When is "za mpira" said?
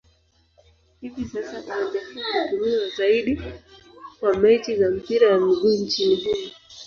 4.75-5.31